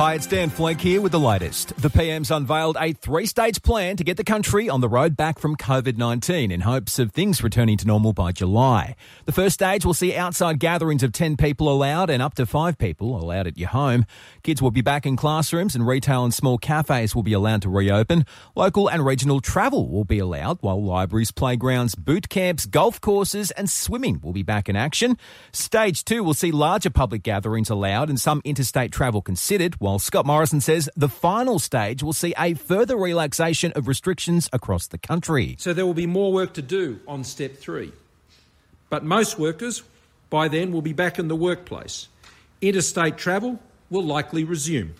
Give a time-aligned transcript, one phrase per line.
[0.00, 1.76] Hi, it's Dan Flake here with the latest.
[1.76, 5.38] The PM's unveiled a three stage plan to get the country on the road back
[5.38, 8.96] from COVID 19 in hopes of things returning to normal by July.
[9.26, 12.78] The first stage will see outside gatherings of 10 people allowed and up to five
[12.78, 14.06] people allowed at your home.
[14.42, 17.68] Kids will be back in classrooms and retail and small cafes will be allowed to
[17.68, 18.24] reopen.
[18.56, 23.68] Local and regional travel will be allowed while libraries, playgrounds, boot camps, golf courses, and
[23.68, 25.18] swimming will be back in action.
[25.52, 30.26] Stage two will see larger public gatherings allowed and some interstate travel considered while Scott
[30.26, 35.56] Morrison says the final stage will see a further relaxation of restrictions across the country.
[35.58, 37.92] So there will be more work to do on step three.
[38.88, 39.82] But most workers
[40.28, 42.08] by then will be back in the workplace.
[42.60, 43.58] Interstate travel
[43.88, 44.94] will likely resume.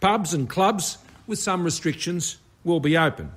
[0.00, 3.32] Pubs and clubs, with some restrictions, will be open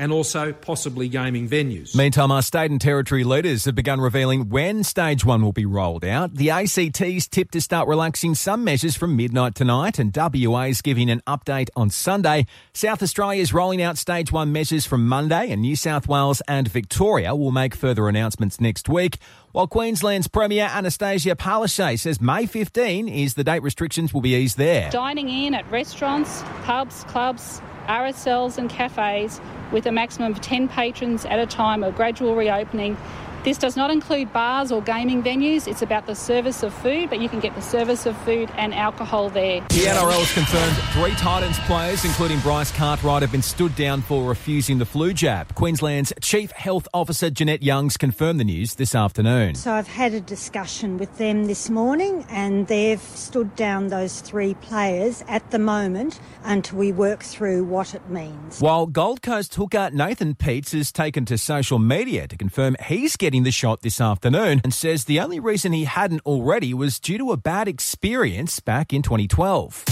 [0.00, 1.94] and also possibly gaming venues.
[1.94, 6.06] Meantime, our state and territory leaders have begun revealing when stage one will be rolled
[6.06, 6.34] out.
[6.34, 11.10] The ACT's tipped to start relaxing some measures from midnight tonight, and WA is giving
[11.10, 12.46] an update on Sunday.
[12.72, 16.66] South Australia is rolling out stage one measures from Monday, and New South Wales and
[16.66, 19.18] Victoria will make further announcements next week.
[19.52, 24.56] While Queensland's Premier Annastacia Palaszczuk says May 15 is the date restrictions will be eased
[24.56, 24.88] there.
[24.90, 27.60] Dining in at restaurants, pubs, clubs,
[27.90, 29.40] RSLs and cafes
[29.72, 32.96] with a maximum of 10 patrons at a time of gradual reopening
[33.44, 35.66] this does not include bars or gaming venues.
[35.66, 38.74] It's about the service of food, but you can get the service of food and
[38.74, 39.60] alcohol there.
[39.70, 44.28] The NRL has confirmed three Titans players, including Bryce Cartwright, have been stood down for
[44.28, 45.54] refusing the flu jab.
[45.54, 49.54] Queensland's Chief Health Officer Jeannette Young's confirmed the news this afternoon.
[49.54, 54.54] So I've had a discussion with them this morning, and they've stood down those three
[54.54, 58.60] players at the moment until we work through what it means.
[58.60, 63.29] While Gold Coast hooker Nathan Peats has taken to social media to confirm he's getting
[63.30, 67.16] getting the shot this afternoon and says the only reason he hadn't already was due
[67.16, 69.84] to a bad experience back in 2012.